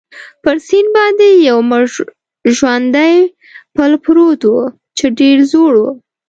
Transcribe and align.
پر 0.43 0.55
سیند 0.67 0.89
باندې 0.95 1.27
یو 1.49 1.57
مړ 1.69 1.83
ژواندی 2.55 3.15
پل 3.75 3.91
پروت 4.03 4.41
وو، 4.45 4.63
چې 4.97 5.05
ډېر 5.19 5.37
زوړ 5.51 5.71
وو. 5.81 5.91